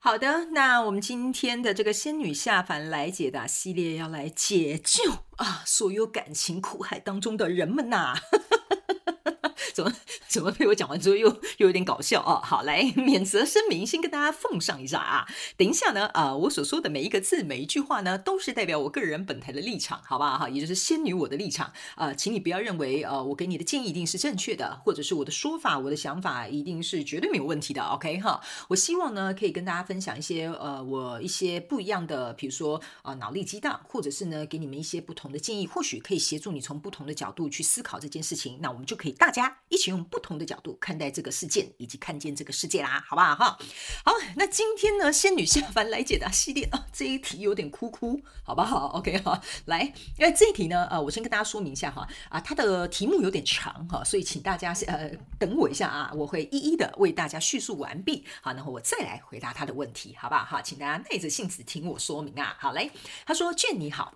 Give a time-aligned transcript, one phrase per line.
[0.00, 5.02] 好的，那我们今天的这个仙女下凡来解答系列，要来解救
[5.36, 8.14] 啊所有感情苦海当中的人们呐、
[9.78, 9.92] 怎么
[10.26, 11.28] 怎么被我讲完之后又
[11.58, 12.40] 又有点搞笑啊？
[12.44, 15.24] 好，来免责声明，先跟大家奉上一下啊。
[15.56, 20.36] 等一下呢，呃，我所说的每一个字、每一句话呢，都是代表我个人本台的立场，好不好？
[20.36, 27.80] 哈，也就是仙女我的立场啊、请你不要认为呃，我给你的建议一定是正确的，或者是我的说法、我的想法一定是绝对没有问题的。
[27.82, 38.58] OK 哈，我希望呢可以跟大家分享一些呃我一些不一样的，比如说啊、脑力激荡，或者是呢给你们一些不同的建议，或许可以协助你从不同的角度去思考这件事情。
[38.60, 39.58] 那我们就可以大家。
[39.68, 43.34] 一起用不同的角度看待这个事件，以及看见这个世界啦，好不好？
[43.34, 43.58] 哈，
[44.04, 49.82] 好，那今天呢，仙女下凡来解答系列啊，这一题有点哭哭，好不好？OK 哈，来，
[50.18, 60.44] 因为这一题呢，呃，我先跟大家说明一下哈，啊，它的题目有点长哈，所以请大家呃等我一下啊，我会一一的为大家叙述完毕，好，然后我再来回答他的问题，好不好？
[60.44, 62.56] 哈，请大家耐着性子听我说明啊。
[62.58, 62.90] 好嘞，
[63.26, 64.14] 他说：“Jane 你好。”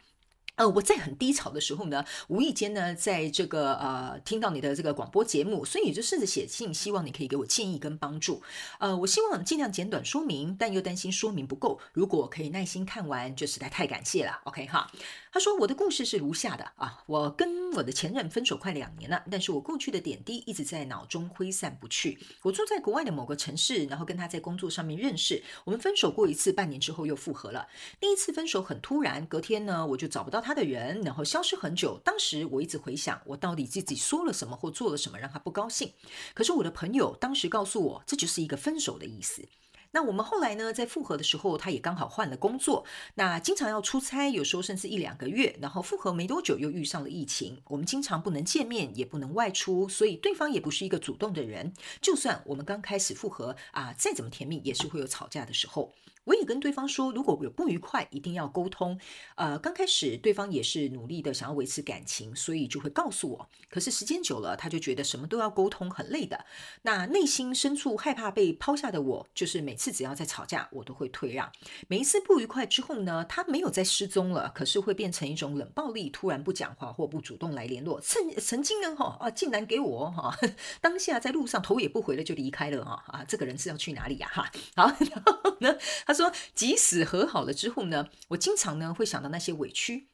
[0.56, 8.42] 呃，我在很低潮的时候呢，无意间呢，在这个呃听到你的这个广播节目，所以也就试着写信，希望你可以给我建议跟帮助。
[8.78, 11.80] 呃，我希望尽量简短说明，但又担心说明不够。
[11.92, 14.40] 如果可以耐心看完，就实在太感谢了。
[14.44, 14.90] OK 哈。
[15.34, 22.18] 他说：“我的故事是如下的啊，我跟我的前任分手快两年了，但是我过去的点滴一直在脑中挥散不去。
[22.42, 27.66] 我住在国外的某个城市，然后跟他在工作上面认识，我们分手过一次，半年之后又复合了。
[27.98, 31.98] 第一次分手很突然，隔天呢我就找不到他的人，然后消失很久。
[32.04, 35.92] 当时我一直回想，我到底自己说了什么或做了什么让他不高兴。
[36.34, 39.48] 可是我的朋友当时告诉我，这就是一个分手的意思。”
[39.94, 42.86] 那我们后来呢，在复合的时候，他也刚好换了工作，
[43.16, 45.54] 那经常要出差，有时候甚至一两个月。
[45.60, 51.74] 然后复合没多久，又遇上了疫情，我们经常不能见面，也不能外出，所以对方也不是一个主动的人。
[52.00, 55.92] 就算我们刚开始复合啊，再怎么甜蜜，也是会有吵架的时候。
[56.24, 58.98] 我也跟对方说，如果有不愉快，一定要沟通。
[59.34, 63.48] 呃，刚开始对方也是努力的想要维持感情，所以就会告诉我。
[63.68, 66.44] 可是时间久了，他就觉得什么都要沟通，很累的。
[66.82, 71.50] 那内心深处害怕被抛下的我，就是每次只要在吵架，我都会退让。
[71.88, 78.00] 每一次不愉快之后呢，他没有再失踪了，可是会变成一种冷暴力，突然不讲话或不主动来联络。
[78.00, 80.38] 曾曾经呢，哈啊，竟然给我哈，
[80.80, 84.28] 当下在路上头也不回的就离开了哈啊，这个人是要去哪里呀？
[84.32, 85.76] 哈， 好，然后呢？
[86.12, 90.08] 他说：“即使和好了之后呢，我经常呢会想到那些委屈，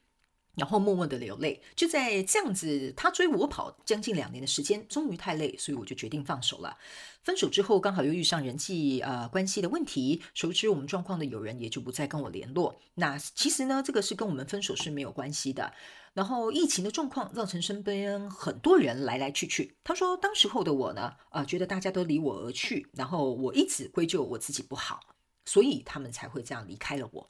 [0.55, 1.61] 然后默默的流泪。
[1.75, 6.77] 就在这样子，他追我跑将近两年的时间，终于太累，所以我就决定放手了。
[7.21, 12.79] 分手之后，刚好又遇上人际呃关系的问题，熟知我们状况的友人也就不再跟我联络。
[12.95, 15.73] 那其实呢，这个是跟我们分手是没有关系的。
[16.13, 19.75] 然后疫情的状况造成身边很多人来来去去。
[19.83, 25.01] 他说，当时候的我呢，呃，觉得大家都离我而去，然后我一直归咎我自己不好。”
[25.49, 27.27] 所以他们才会这样离开了我。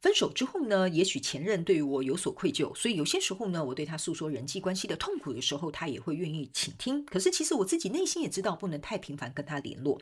[0.00, 7.04] 分手之后呢，也许前任对于我有所愧疚，所以有些时候呢，我对他诉说人际关系的痛苦的时候，他也会愿意倾听。
[7.04, 10.00] 可是其实我自己内心也知道，不能太频繁跟他联络。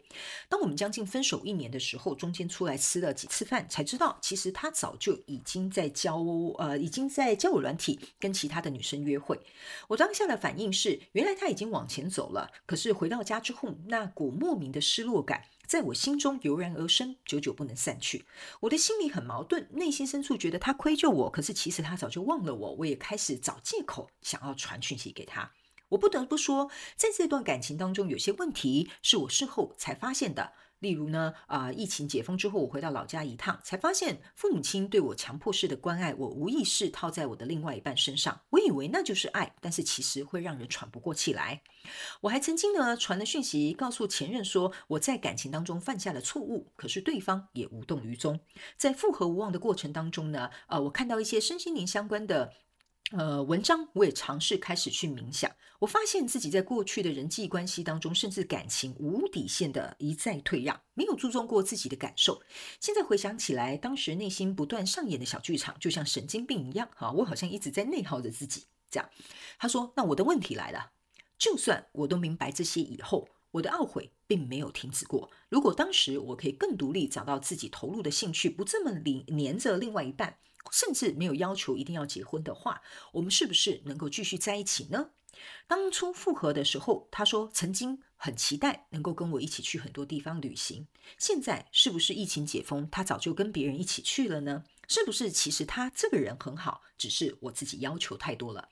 [0.50, 6.18] 当我们将近分手一年的时候，中间出来吃了几次饭，才知道其实他早就已经在交
[6.58, 9.40] 呃，已经在交友软体跟其他的女生约会。
[9.88, 12.50] 我当下的反应是，原来他已经往前走了。
[12.66, 15.44] 可是回到家之后，那股莫名的失落感。
[15.66, 18.25] 在我心中油然而生，久久不能散去。
[18.60, 22.75] 我的心里很矛盾，内心深处觉得他愧疚我，可是其实他早就忘了我。
[22.77, 25.53] 我也开始找借口，想要传讯息给他。
[25.91, 30.53] 我不得不说，在这段感情当中，有些问题是我事后才发现的。
[30.81, 38.41] 例如呢，啊、疫情解封之后，我回到老家一趟，才发现父母亲对我强迫式的关爱，我无意识套在我的另外一半身上。
[38.50, 41.62] 我以为那就是爱，但是其实会让人喘不过气来。
[42.21, 48.41] 我还曾经呢传了讯息告诉前任说我在感情当中犯下了错误，可是对方也无动于衷。
[48.77, 52.53] 在复合无望的过程当中呢，呃，我看到一些身心灵相关的。
[53.12, 55.48] 呃，文章我也尝试开始去冥想，
[55.78, 62.42] 我发现自己在过去的人际关系当中，甚至感情无底线的一再退让，没有注重过自己的感受。
[62.80, 68.64] 现在回想起来，当时内心不断上演的小剧场，就像神经病一样，哈，我好像一直在内耗着自己。
[68.91, 69.09] 这样，
[69.56, 70.91] 他说：“那我的问题来了，
[71.38, 75.30] 就算我都明白这些以后，我的懊悔并没有停止过。
[75.48, 80.38] 如果当时我可以更独立，找到自己投入的兴趣，不这么黏黏着另外一半。”
[80.72, 82.83] 甚至没有要求一定要结婚的话，
[83.13, 85.10] 我们是不是能够继续在一起呢？
[85.66, 90.86] 当初复合的时候，他说曾经很期待能够跟我一起去很多地方旅行。
[91.18, 94.65] 现在是不是疫情解封，他早就跟别人一起去了呢？
[94.89, 98.69] 是不是其实他这个人很好，只是我自己要求太多了？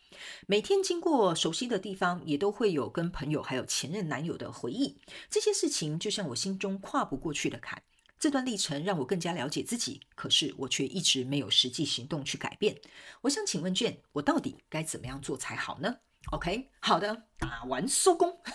[0.47, 4.97] 每天经过熟悉的地方，也都会有跟朋友还有前任男友的回忆。
[5.29, 7.83] 这些事情就像我心中跨不过去的坎。
[8.19, 12.81] 这段历程让我更加了解自己，可是我却一直没有实际行动去改变。
[13.23, 15.97] 我想请问卷，我到底该怎么样做才好呢
[16.33, 18.41] ？OK，好的，打完收工。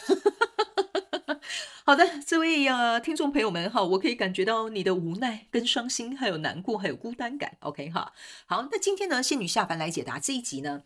[1.85, 7.57] 好的，这位呃听众朋友们哈，我可以感觉到你的无奈、跟伤心，还有难过，还有孤单感。
[7.61, 8.13] OK 哈，
[8.45, 10.83] 好，那今天呢，仙女下凡来解答这一集呢。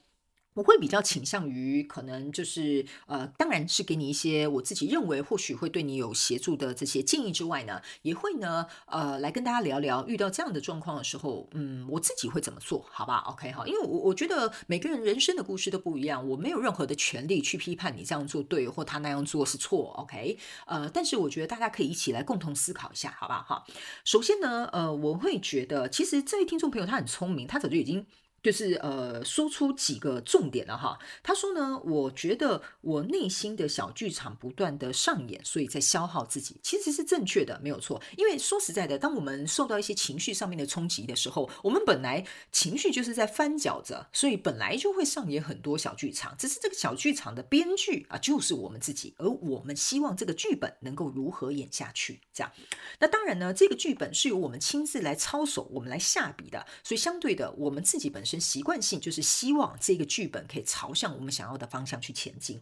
[0.53, 20.37] 我会比较倾向于，可能就是呃，当然是给你一些我自己认为或许会对你有协助的这些建议之外呢，也会呢呃来跟大家聊聊，遇到这样的状况的时候，嗯，我自己会怎么做，好吧？OK 哈，因为我我觉得每个人人生的故事都不一样，我没有任何的权利去批判你这样做对或他那样做是错，OK？
[20.65, 23.43] 呃，但是我觉得大家可以一起来共同思考一下，好吧？
[23.47, 23.63] 哈，
[24.05, 28.05] 首先呢，呃，我会觉得其实这位听众朋友他很聪明，他早就已经。
[28.43, 30.99] 就是呃，说出几个重点了哈。
[31.23, 38.01] 他说呢，我觉得我内心的小剧场不断的上演，所以在消耗自己，其实是正确的，没有错。
[38.17, 46.35] 因为说实在的，当我们受到一些情绪上面的冲击的时候，我们本来情绪就是在翻搅着，所以本来就会上演很多小剧场。
[46.37, 52.51] 只是这个小剧场的编剧啊，就是我们自己，而我们希望这个剧本能够如何演下去，这样。
[52.99, 58.32] 那当然呢，这个剧本是由我们亲自来操守，我们来下笔的，所以相对的，我们自己本身。
[58.39, 62.61] 习惯性就是希望这个剧本可以朝向我们想要的方向去前进，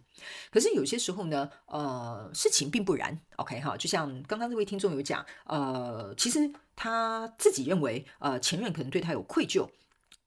[0.51, 3.19] 可是有些时候呢，呃，事情并不然。
[3.37, 9.69] OK 哈，就像刚刚这位听众有讲，呃，其实他自己认为，呃，前任可能对他有愧疚，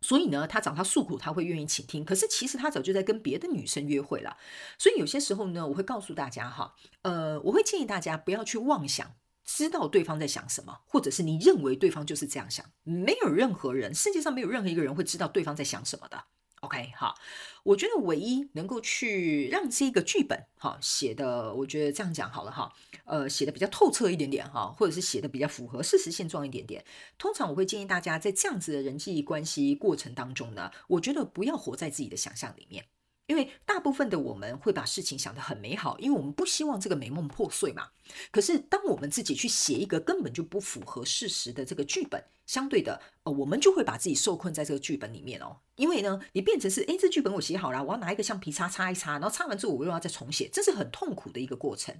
[0.00, 2.04] 所以呢，他找他诉苦，他会愿意倾听。
[2.04, 4.36] 可是其实他早就在跟别的女生约会了。
[4.78, 9.14] 所以有些时候呢，我会告诉大家哈，呃，我会建议大家不要去妄想。
[9.44, 16.24] 知道对方在想什么，或者是你认为对方就是这样想，没有任何人，世界上没有任何一个人会知道对方在想什么的。
[16.60, 17.14] OK，好，
[17.62, 22.72] 我觉得唯一能够去让这个剧本哈写的，我觉得这样讲好了哈，
[23.04, 26.82] 呃，写的比较透彻一点点哈，或者是写的比较符合事实现状一点点。
[27.18, 32.86] 通常我会建议大家在这样子的人际关系过程当中呢，我觉得不要活在自己的想象里面。
[33.26, 37.88] 因为大部分的我们会把事情想得很美好，因为我们不希望这个美梦破碎嘛。
[38.30, 45.56] 可是当我们自己去写一个根本就不符合事实的这个剧本，相对的，呃，我们就会把自己受困在这个剧本里面哦。
[45.76, 51.96] 因为呢，你变成是，诶，这剧本我写好了，我要拿一个橡皮擦擦一擦，然后擦完之后我又要再重写，这是很痛苦的一个过程。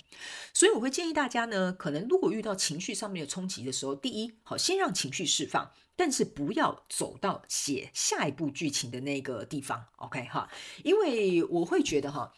[0.52, 5.70] 所以我会建议大家呢，可能如果遇到情绪上面的冲击的时候，第一，好，先让情绪释放。
[5.96, 10.50] 但是不要走到写下一部剧情的那个地方，OK 哈？
[10.82, 12.32] 因为我会觉得哈，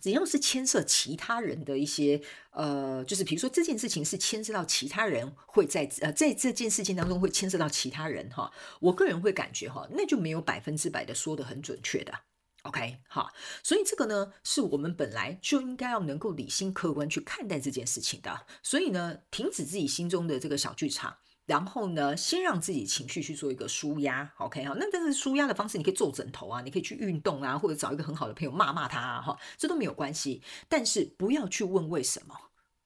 [0.00, 12.12] 只要是牵涉其他人的一些呃，就是比如说这件事情是牵涉到其他人会在呃在这件事情当中会牵涉到其他人哈，我个人会感觉哈，那就没有百分之百的说的很准确的
[12.62, 13.30] ，OK 哈？
[13.62, 21.18] 所以这个呢，是我们本来就应该要能够理性客观去看待这件事情的，所以呢，停止自己心中的这个小剧场。
[21.46, 24.74] 然后呢，先让自己情绪去做一个舒压，OK 哈。
[24.78, 30.42] 那这个舒压的方式，你可以皱枕头啊，你可以去运动啊，或者找一个很好的朋友骂骂他啊，哈，这都没有关系。
[30.68, 32.34] 但是不要去问为什么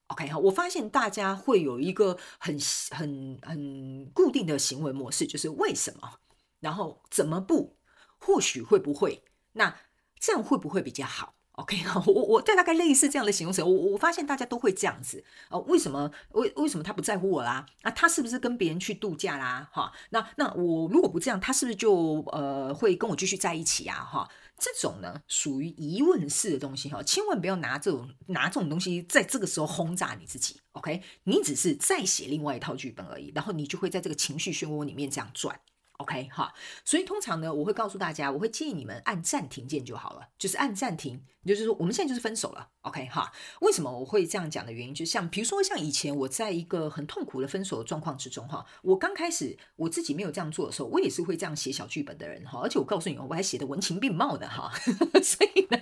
[0.08, 0.38] ，OK 哈。
[0.38, 2.58] 我发现大家会有一个很
[2.90, 6.18] 很很固定的行为模式，就是为什么，
[6.58, 7.78] 然后怎么不，
[8.18, 9.22] 或许会不会，
[9.52, 9.78] 那
[10.18, 17.66] 这样会不会比较好？OK 哈，我我对大概类似这样的形容词，我我发现大家都会这样子啊，为什么为为什么他不在乎我啦？
[17.82, 19.68] 啊，他是不是跟别人去度假啦？
[19.72, 23.96] 哈，那那我如果不这样，他是不是就呃会跟我继续在一起啊？
[23.96, 30.60] 哈，这种呢属于疑问式的东西哈，千万不要拿这种拿这种东西在这个时候轰炸你自己。
[30.72, 35.58] OK，你只是在写另外一套剧本而已，然后你就会在这个情绪漩涡里面这样转。
[35.98, 43.32] OK 哈，所以通常呢，我会告诉大家，我会建议你们按暂停键就好了，就是按暂停，就是说我们现在就是分手了，OK 哈。
[43.62, 54.70] 为什么我会这样讲的原因，就像比如说像以前我在一个很痛苦的分手的状况之中哈，我刚开始我自己没有这样做的时候，我也是会这样写小剧本的人哈，而且我告诉你，我还写得文情并茂的哈，
[55.20, 55.78] 所以呢，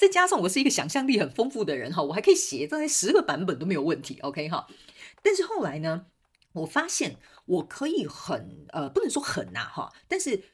[0.00, 4.66] 再加上我是一个想象力很丰富的人哈，我还可以写大概十个版本都没有问题，OK 哈。
[5.22, 6.06] 但是后来呢，
[6.54, 10.44] 我发现我可以很呃，不能说很呐哈，但是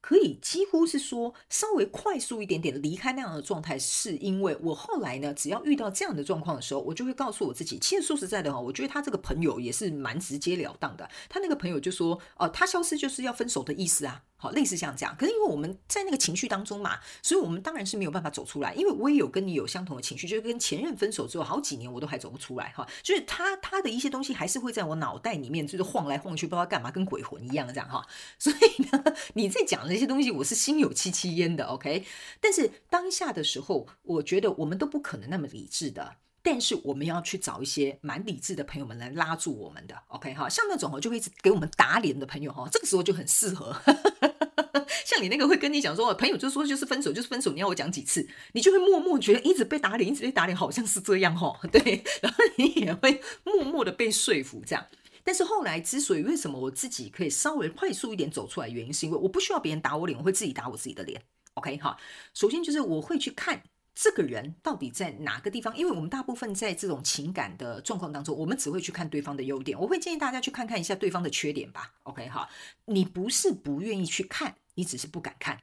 [0.00, 14.24] 可以几乎是说稍微快速一点点离开那样的状态，是因为我后来呢，只要遇到这样的状况的时候，我就会告诉我自己，其实说实在的哈，我觉得他这个朋友也是蛮直截了当的，他那个朋友就说，哦、呃，他消失就是要分手的意思啊。
[14.40, 15.14] 好，类似像这样。
[15.18, 18.72] 可是因为我们在那个情绪当中嘛，所以我们当然是没有办法走出来。
[18.72, 22.88] 因为我也有跟你有相同的情绪，就是跟前任分手之后好几年我都还走不出来哈。
[23.02, 28.06] 就是他他的一些东西还是会在我脑袋里面就是晃来晃去，不知道干嘛，跟鬼魂一样这样哈。
[28.38, 29.04] 所以呢，
[29.34, 31.66] 你在讲那些东西，我是心有戚戚焉的。
[31.66, 32.06] OK，
[32.40, 36.16] 但是当下的时候，我觉得我们都不可能那么理智的。
[36.42, 43.76] 但是我们要去找一些蛮理智的朋友们来拉住我们的，OK 哈，像那种哦就会一直给我们打脸的朋友哈，这个时候就很适合。
[45.04, 54.86] 像你那个会跟你讲说，朋友就说就是分手就是分手，你要我讲几次，你就会默默觉得一直被打脸，一直被打脸，好像是这样哈， 对，然后你也会默默的被说服这样。
[55.22, 61.22] 但是后来之所以为什么我自己可以稍微快速一点走出来，原因是因为我不需要别人打我脸，我会自己打我自己的脸
[61.54, 61.98] ，OK 哈。
[62.32, 63.62] 首先就是我会去看。
[63.94, 65.76] 这个人到底在哪个地方？
[65.76, 69.78] 因为我们大部分在这种情感的状况当中，我们只会去看对方的优点。
[69.78, 71.92] 我会建议大家去看看一下对方的缺点吧。
[72.04, 72.48] OK 哈，
[72.86, 75.60] 你不是不愿意去看，你只是不敢看，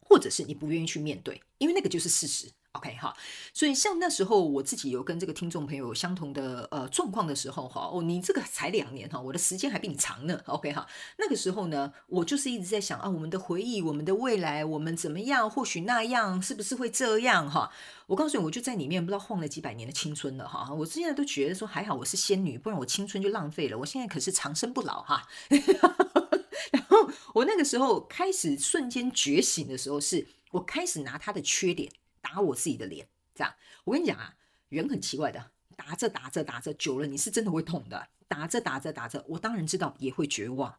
[0.00, 2.50] 或者是你不愿意去面对，因为那个就是事实。
[2.72, 3.14] OK 哈，
[3.52, 10.40] 所以像那时候我自己有跟这个听众朋友相同的呃状况的时候哈，哦，你这个才两年哈，我的时间还比你长呢。
[10.46, 10.86] OK 哈，
[11.18, 15.50] 那个时候呢，我就是一直在想啊，我们的回忆，我们的未来，我们怎么样？
[15.50, 17.70] 或许那样是不是会这样哈？
[18.06, 20.72] 我告诉你，我就在里面不知道晃了几百年的青春了哈。
[20.72, 23.76] 我现在都觉得说还好我是仙女，不然我青春就浪费了。
[23.78, 25.28] 我现在可是长生不老哈。
[26.72, 31.92] 然后我那个时候开始瞬间觉醒的时候，是我开始拿他的缺点。
[32.22, 33.52] 打我自己的脸，这样
[33.84, 34.34] 我跟你讲啊，
[34.70, 38.08] 人很奇怪的，打着打着打着久了，你是真的会痛的。
[38.28, 40.76] 打着打着打着，我当然知道也会绝望，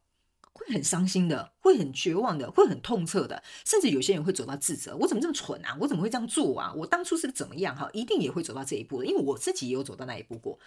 [0.53, 5.77] 会很伤心的，会很绝望的，会很痛彻的，甚至有些人会走到自责，我怎么这么蠢啊？
[5.79, 6.73] 我怎么会这样做啊？
[6.73, 7.75] 我当初是怎么样？
[7.75, 10.57] 哈，一定也会走到这一步的，因为我自己也有走到那一步过。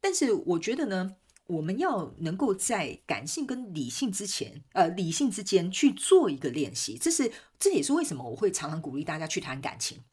[0.00, 1.16] 但是我觉得呢，
[1.48, 10.04] 我们要能够在感性跟理性之前，呃，理性之间去做一个练习，这是这也是为什么我会常常鼓励大家去谈感情。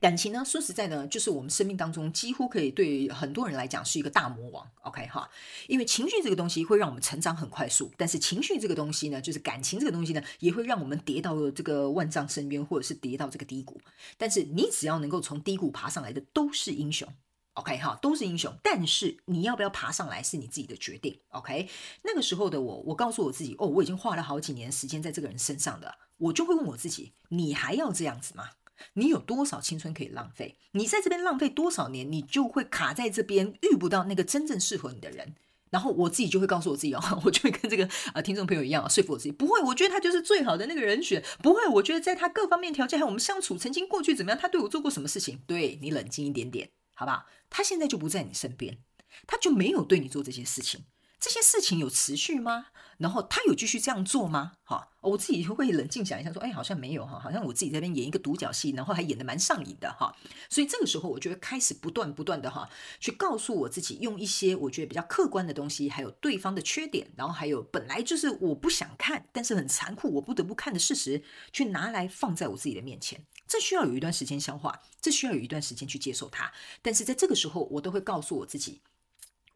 [0.00, 4.70] 感情呢，说实在呢，就是我们生命当中几乎可以对很多人来讲是一个大魔王。
[4.82, 5.30] OK 哈，
[5.66, 13.80] 因为情绪这个东西会让我们成长很快速，但是情绪这个东西呢，就是感情这个东西呢，也会让我们跌到这个万丈深渊，或者是跌到这个低谷。
[14.18, 17.08] 但是你只要能够从低谷爬上来的，都是英雄。
[17.54, 18.52] OK 哈，都是英雄。
[18.62, 21.18] 但是你要不要爬上来，是你自己的决定。
[21.28, 21.68] OK，
[22.02, 28.50] 那个时候的我，我告诉我自己，哦，我已经花了好几年时间在这个人身上的，我就会问我自己，你还要这样子吗？
[28.94, 30.56] 你有多少青春可以浪费？
[30.72, 35.34] 你在这边浪费多少年，你就会卡在这边，遇不到那个真正适合你的人。
[35.70, 41.24] 然后我自己就会告诉我自己哦， 我就会跟这个呃听众朋友一样啊，说服我自己，不会，我觉得他就是最好的那个人选。
[41.42, 45.40] 不会，我觉得在他各方面条件还有我们相处曾经过去怎么样，他对我做过什么事情？
[45.48, 47.26] 对，你冷静一点点，好不好？
[47.50, 48.78] 他现在就不在你身边，
[49.26, 50.84] 他就没有对你做这些事情。
[51.18, 52.66] 这些事情有持续吗？
[52.98, 54.52] 然后他有继续这样做吗？
[54.62, 60.14] 哈，我自己会冷静想一下，说，哎，好像没有哈，好像我自己在那边演一个独角戏，然后还演得蛮上瘾的哈。
[60.48, 62.68] 所以这个时候，我就会开始不断不断的哈，
[63.00, 71.22] 去告诉我自己，用一些我觉得比较客观的东西，还有对方的缺点，然后还有本来就是我不想看，但是很残酷，我不得不看的事实，
[71.52, 73.24] 去拿来放在我自己的面前。
[73.46, 76.50] 这需要有一段时间消化，这需要有一段时间去接受它。
[76.80, 78.80] 但是在这个时候，我都会告诉我自己。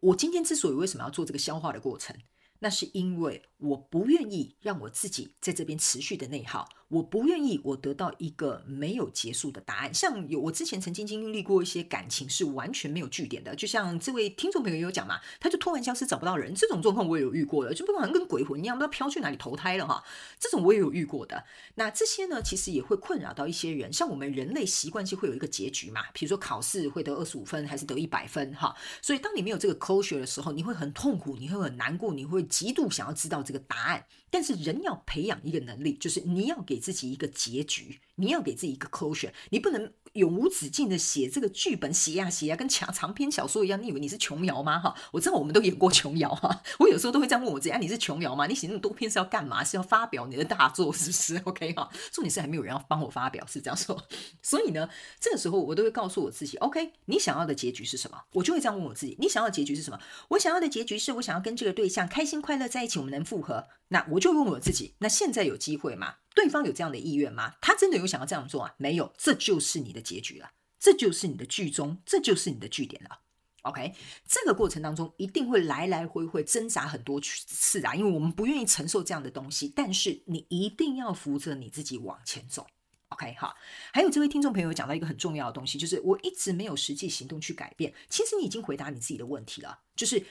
[0.00, 2.14] 我今天之所以为什么要做这个消化的过程，
[2.60, 6.68] 那是因为我不愿意让我自己在这边持续的内耗。
[6.88, 9.92] 我不愿意，我得到一个没有结束的答案。
[9.92, 20.02] 像有我之前曾经经历过一些感情是完全没有句点的，就像这位听众朋友也有讲嘛，他就突然消失找不到人，这种状况我也有遇过的，就不好像跟鬼魂一样，不知道飘去哪里投胎了哈。
[20.38, 21.44] 这种我也有遇过的。
[21.74, 23.92] 那这些呢，其实也会困扰到一些人。
[23.92, 28.74] 像我们人类习惯性会有一个结局嘛，比如说考试会得二十五分还是得一百分哈。
[29.02, 34.06] 所以当你没有这个 closure 的时候，你会很痛苦，你会很难过，你会极度想要知道这个答案。
[34.30, 39.92] 但是人要培养一个能力，就是你要给自己一个结局，你要给自己一个 closure，你不能。
[40.14, 43.80] 永无止境的写这个剧本，写呀写呀，跟长长篇小说一样。
[43.80, 44.78] 你以为你是琼瑶吗？
[44.80, 46.62] 哈，我知道我们都演过琼瑶哈。
[46.78, 48.46] 我有时候都会这样问我自己：啊，你是琼瑶吗？
[48.46, 49.62] 你写那么多篇是要干嘛？
[49.62, 51.36] 是要发表你的大作，是不是？
[51.44, 54.02] OK 哈，重点是还没有人要帮我发表，是这样说。
[54.42, 54.88] 所以呢，
[55.20, 58.18] 这个时候我都会告诉我自己：OK，你想要的结局是什么？
[58.32, 60.00] 我就会这样问我自己：你想要的结局是什么？
[60.28, 63.66] 我想要的结局是我想要跟这个对象开心快乐在一起，我们能复合。
[63.88, 66.16] 那我就问我自己：那现在有机会吗？
[66.34, 67.54] 对方有这样的意愿吗？
[67.60, 68.74] 他真的有想要这样做啊？
[68.76, 70.52] 没有，这就是你的结局了。
[70.78, 73.20] 这就是你的剧终，这就是你的句点了。
[73.62, 73.92] OK，
[74.26, 79.72] 这个过程当中一定会来来回回挣扎很多次啊，因为我们不愿意承受这样的东西。
[79.74, 82.66] 但是你一定要扶着你自己往前走。
[83.08, 83.56] OK，好。
[83.92, 87.92] 还有这位听众朋友讲到一个很重要的东西，就是我一直没有实际行动去改变。
[88.08, 90.24] 其实你已经回答你自己的问题了，就是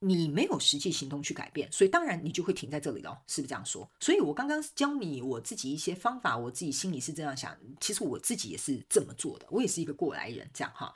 [0.00, 3.88] 你没有实际行动去改变，所以当然你就会停在这里了，是不是这样说？
[4.00, 10.92] 所以我刚刚教你我自己一些方法，我自己心里是这样想，其实我自己也是这么做的，我也是一个过来人，这样哈。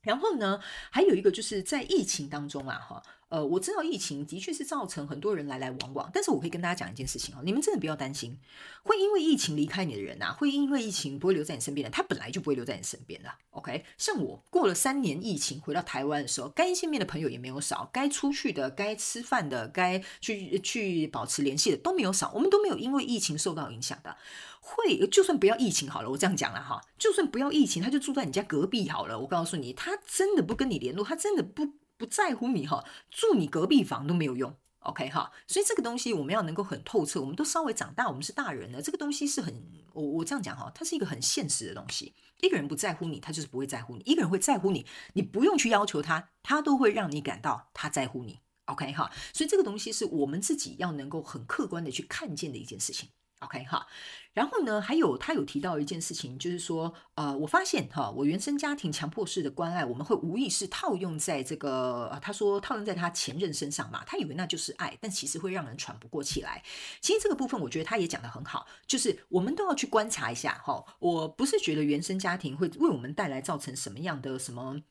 [0.00, 3.02] 然后呢，还有一个就是在疫情当中啊，哈。
[3.30, 8.36] 呃，我知道疫情的确是造成很多人来来往往，但是我可以跟大家讲一件事情哦，你们真的不要担心，
[8.82, 13.30] 会因为疫情离开你的人呐、啊，会因为疫情不会留在你身边的，他本来就不会留在你身边的。
[13.50, 24.16] OK，像我过了三年疫情回到台湾的时候，该见面的朋友也没有少，该出去的、该吃饭的、该去去保持联系的都没有少，我们都没有因为疫情受到影响的。
[24.60, 29.20] 会，就算不要疫情好了，我这样讲了哈，就算不要疫情，他就住在你家隔壁好了。
[29.20, 31.74] 我告诉你，他真的不跟你联络，他真的不。
[32.00, 42.14] 不在乎你哈，住你隔壁房都没有用，OK 哈，所以这个东西我们要能够很透彻，我们都稍微长大，我们是大人了，这个东西是很，我我这样讲哈，它是一个很现实的东西。
[42.40, 49.12] 一个人不在乎你，他就是不会在乎你；一个人会在乎你，你不用去要求他，他都会让你感到他在乎你，OK 哈。
[49.34, 53.10] 所以这个东西是我们自己要能够很客观的去看见的一件事情。
[53.40, 53.86] OK 哈，
[54.34, 66.62] 然后呢，还有他有提到一件事情，就是说，呃，我发现哈，我原生家庭强迫式的关爱，我们会无意识套用在这个，呃他说套用在他前任身上嘛，他以为那就是爱，但其实会让人喘不过气来。
[67.00, 70.84] 其实这个部分，我觉得他也讲得很好，就是我们都要去观察一下哈。
[70.98, 74.82] 我不是觉得原生家庭会为我们带来造成什么样的什么。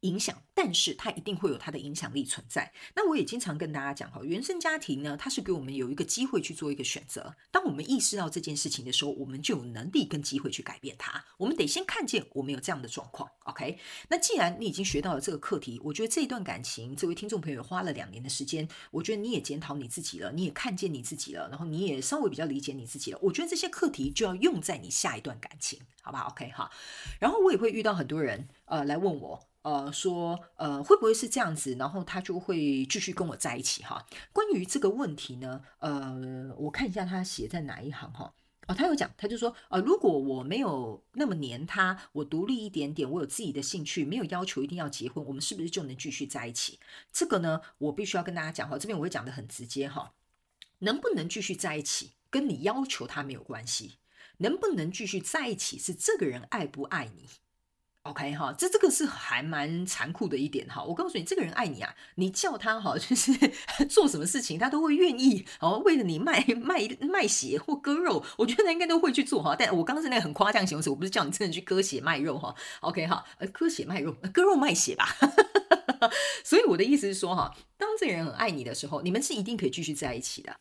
[0.00, 2.72] 影响，但是它一定会有它的影响力存在。
[2.94, 7.34] 那我也经常跟大家讲哈，原生家庭呢，它是给我们有一个机会去做一个选择。
[7.50, 11.24] 当我们意识到这件事情的时候，我们就有能力跟机会去改变它。
[11.36, 13.78] 我们得先看见我们有这样的状况，OK？
[14.08, 23.18] 那既然你已经学到了这个课题，我觉得这一段感情，这位听众朋友花了两年的时间，我觉得你也检讨你自己了，你也看见你自己了，然后你也稍微比较理解你自己了。
[23.20, 26.70] 我觉得这些课题就要用在你下一段感情，好不好？OK 哈。
[27.18, 29.48] 然后我也会遇到很多人，呃，来问我。
[29.68, 31.74] 呃，说呃，会不会是这样子？
[31.78, 34.06] 然后他就会继续跟我在一起哈。
[34.32, 38.32] 关于这个问题呢，呃，我看一下他写在哪一行哈。
[38.66, 46.78] 哦，他有讲，他就说，呃，如果我没有那么黏他，我独立一点点，我有自己的兴趣，没有要求一定要结婚，我们是不是就能继续在一起？
[47.12, 50.14] 这个呢，我必须要跟大家讲哈，这边我会讲得很直接哈。
[50.78, 53.98] 能不能继续在一起，跟你要求他没有关系。
[54.38, 57.26] 能不能继续在一起，是这个人爱不爱你。
[58.08, 60.82] OK 哈，这这个是还蛮残酷的一点哈。
[60.82, 63.32] 我告诉你，这个人爱你啊，你叫他哈，就是
[63.86, 69.54] 做什么事情他都会愿意哦，为了你卖卖卖血或割肉，我觉得他应该都会去做哈。
[69.58, 72.54] 但我刚刚是那个很夸张形容词，我不是叫你真的去割血卖肉哈。
[72.80, 75.14] OK 哈，呃，割血卖肉，割肉卖血吧。
[76.42, 80.56] 所以我的意思是说哈，当这个人很爱你的时候，你们是一定可以继续在一起的。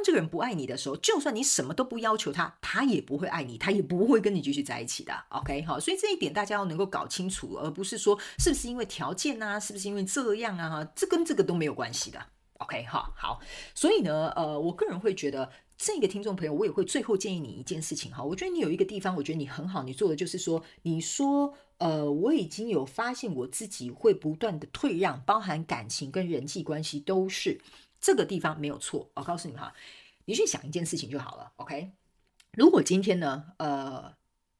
[0.00, 5.12] 当这个人不爱你的时候，就算你什么都不要求他，他也不会爱你，他也不会跟你继续在一起的。
[5.28, 12.18] OK，好，所以这一点大家要能够搞清楚，而不是说是不是因为条件啊，是不是因为这样啊，这跟这个都没有关系的。
[12.60, 13.40] OK，好，好，
[13.74, 27.60] 所以呢，呃，我个人会觉得这个听众朋友，我也会最后建议你一件事情哈，我觉得你有一个地方，我觉得你很好，你做的就是说，你说，呃，我已经有发现我自己会不断的退让，包含感情跟人际关系都是。
[28.00, 29.74] 这个地方没有错，我告诉你哈，
[30.24, 31.92] 你去想一件事情就好了，OK？
[32.52, 34.14] 如果今天呢，呃，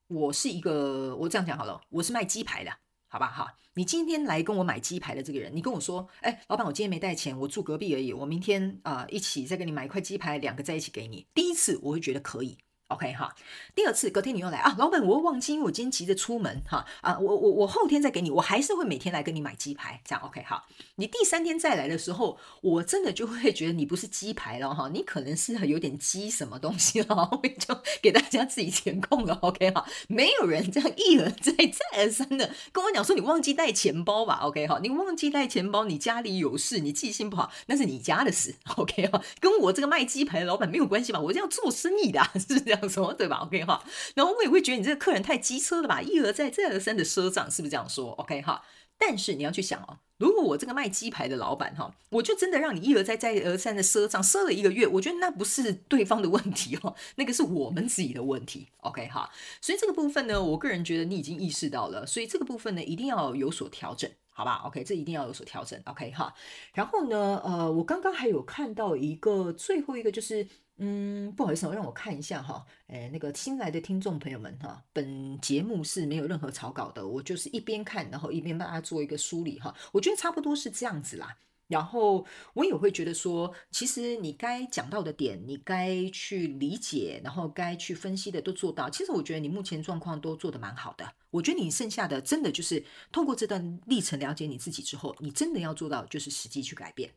[0.08, 2.70] 我是一个，我这样讲好了，我是卖鸡排的，
[3.08, 3.56] 好吧哈？
[3.74, 11.26] 你今天来跟我买鸡排的这个人，你跟我说，哎，老板，我今天没带钱，我住隔壁而已，我明天啊、一起再给你买一块鸡排，两个在一起给你。
[11.32, 12.58] 第一次我会觉得可以。
[12.90, 13.34] OK 哈，
[13.74, 20.64] 第二次隔天你又来啊，老板，我又忘记，因为我今天急着出门哈啊，我我我后天再给你，我还是会每天来跟你买鸡排，这样 OK 哈。
[20.96, 41.20] 你第三天再来的时候，我真的就会觉得你不是鸡排了哈，你可能是有点鸡什么东西了， 我就给大家自己填空了 OK 哈，没有人这样一而再再而三的跟我讲说你忘记带钱包吧 OK 哈，你忘记带钱包，你家里有事，你记性不好，那是你家的事 OK 哈，跟我这个卖鸡排的老板没有关系吧？
[41.20, 42.88] 我这样做生意的，是不是样？
[42.88, 48.64] 说 对吧？OK 哈，然后我也会觉得你这个客人太机车了吧，一而再再而三的赊账，是不是这样说？OK 哈，
[48.98, 58.68] 但是你要去想哦，如果我这个卖鸡排的老板哈，我就真的让你一而再再而三的赊账，赊了一个月，我觉得那不是对方的问题哦， 那个是我们自己的问题。
[58.78, 65.80] OK 哈，所以这个部分呢，我个人觉得你已经意识到了，所以这个部分呢，一定要有所调整，好吧？OK，这一定要有所调整。
[65.84, 66.34] OK 哈，
[66.74, 70.46] 然后呢，呃，我刚刚还有看到一个最后一个就是。
[70.82, 81.36] 嗯，不好意思，让我看一下哈，诶，那个新来的听众朋友们哈，本节目是没有任何草稿的，我就是一边看，然后一边帮大家做一个梳理哈，我觉得差不多是这样子啦。
[81.68, 88.90] 然后我也会觉得说，其实你该讲到的点，你该去理解，然后该去分析的都做到。
[88.90, 91.12] 其实我觉得你目前状况都做得蛮好的。
[91.30, 97.12] 我觉得你剩下的真的就是通过这段历程了解你自己之后，你真的要做到就是实际去改变。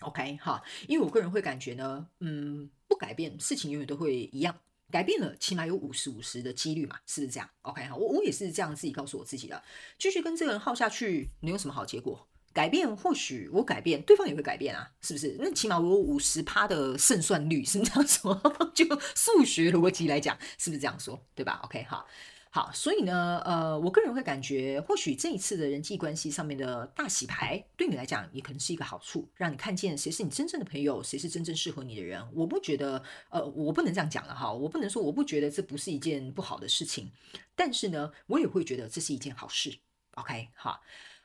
[0.00, 4.58] OK 哈，因为我个人会感觉呢，嗯，不改变事情永远都会一样，
[4.90, 9.62] 改变了起码有五十五十的几率嘛，是不是这样？OK 哈，我我也是这样自己告诉我自己的，
[9.98, 12.26] 继续跟这个人耗下去，能有什么好结果？
[12.52, 15.36] 改变，或许我改变，对方也会改变啊，是不是？
[15.38, 18.34] 那起码我有五十趴的胜算率，是这样说？
[18.72, 21.22] 就数学逻辑来讲，是不是这样说？
[21.34, 22.06] 对吧？OK，好，
[22.50, 32.26] 好，所以呢，呃，我个人会感觉，或许这一次的人际关系上面的大洗牌，对你来讲也可能是一个好处，让你看见谁是你真正的朋友，谁是真正适合你的人。
[32.34, 37.10] 我不觉得，呃，我不能这样讲了哈，我不能说我不觉得这不是一件不好的事情，
[37.54, 39.78] 但是呢，我也会觉得这是一件好事。
[40.12, 40.80] OK，好。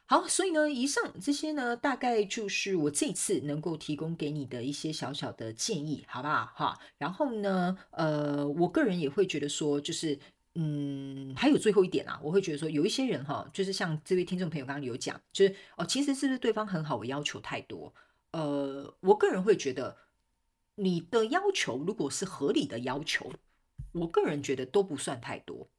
[0.08, 6.52] 好，所以呢，以上这些呢，大概就是我这一次能够提供给你的一些小小的建议，好不好？
[6.54, 10.20] 哈，然后呢，呃，我个人也会觉得说，就是，
[10.56, 17.94] 嗯，还有最后一点啊，我会觉得说，有一些人哈，就是像这位听众朋友刚刚有讲，就是哦，其实是不是对方很好，我要求太多？
[18.32, 19.96] 呃，我个人会觉得，
[20.76, 23.32] 你的要求如果是合理的要求，
[23.94, 25.70] 我个人觉得都不算太多。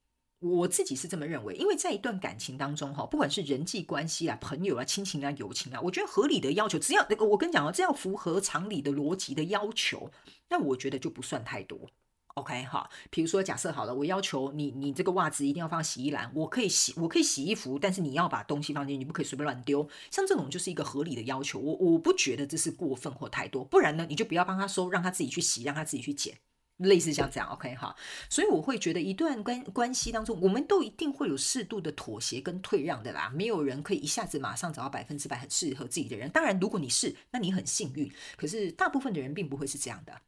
[0.41, 10.11] 我自己是这么认为，因为在一段感情当中，哈，不管是人际关系啊、朋友啊、亲情啊、友情啊，我觉得合理的要求，只要我跟你讲哦，只要符合常理的逻辑的要求，
[10.49, 11.89] 那我觉得就不算太多。
[12.35, 19.89] OK 哈，比如说假设好了，我要求你，你这个袜子一定要放洗衣篮，我可以洗，我可以洗衣服，但是你要把东西放进去，你不可以随便乱丢。
[20.11, 26.37] 像这种就是一个合理的要求，我我不觉得这是过分或太多，不然呢，你就不要帮他收，让他自己去洗，让他自己去捡。
[26.79, 27.95] 类似像这样，OK 哈，
[28.29, 33.31] 所以我会觉得一段关关系当中，我们都一定会有适度的妥协跟退让的啦。
[33.33, 36.29] 没有人可以一下子马上找到百分之百很适合自己的人。
[36.31, 38.11] 当然，如果你是，那你很幸运。
[38.37, 40.23] 可是大部分的人并不会是这样的。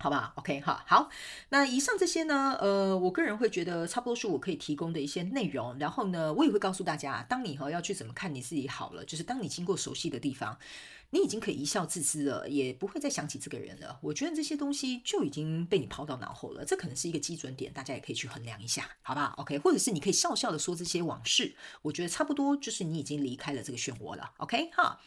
[0.00, 1.10] 好吧，OK 哈，好，
[1.48, 5.76] 那以上这些呢，呃，我个人会觉得差不多是我可以提供的一些内容。
[5.78, 10.56] 然后呢，我也会告诉大家，当你哈要去怎么看你自己好了，就是当你经过熟悉的地方，
[11.10, 13.98] 你已经可以一笑置之了，也不会再想起这个人了。
[14.00, 25.00] 我觉得这些东西就已经被你抛到脑后了，这可能是一个基准点，大家也可以去衡量一下，好吧？OK，或者是你可以笑笑的说这些往事，我觉得差不多就是你已经离开了这个漩涡了，OK 哈。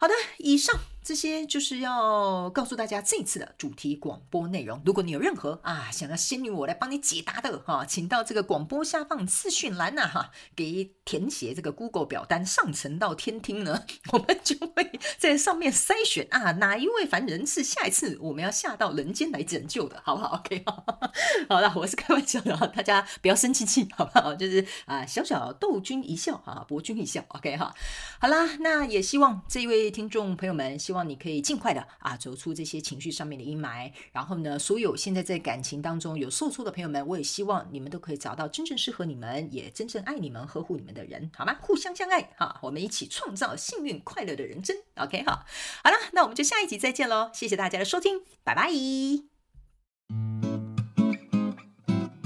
[0.00, 4.82] 好的，以上这些就是要告诉大家这次的主题广播内容。
[4.84, 20.84] 如果你有任何啊想要仙女我来帮你解答的哈，请到这个广播下方资讯栏呐哈，给填写这个 Google 表单上传到天听呢，我们就会在上面筛选啊哪一位凡人是下一次我们要下到人间来拯救的，好不好？OK，哈
[21.48, 24.34] 好了，我是开玩笑的，大家不要生气气，好不好？
[24.34, 27.72] 就是啊小小逗君一笑啊博君一笑，OK 哈。
[28.18, 29.84] 好啦，那也希望这一位。
[29.94, 33.90] 听众朋友们，希希望你可以尽快的啊走出这些情绪上面的阴霾。
[34.12, 41.56] 然后呢，所有现在在感情当中有受挫的朋友们，我也希望你们都可以找到真正适合你们、也真正爱你们、呵护你们的人，好吗？
[41.60, 44.76] 互相相爱哈，我们一起创造幸运快乐的人生。
[44.94, 45.44] OK 哈，
[45.82, 47.28] 好了，那我们就下一集再见喽！
[47.34, 49.33] 谢谢大家的收听，拜拜。